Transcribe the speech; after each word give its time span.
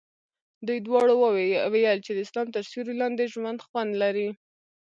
دوی 0.67 0.79
دواړو 0.87 1.13
ویل 1.73 1.99
چې 2.05 2.11
د 2.13 2.19
اسلام 2.25 2.47
تر 2.55 2.63
سیوري 2.69 2.95
لاندې 3.01 3.31
ژوند 3.33 3.59
خوند 3.67 3.91
لري. 4.03 4.29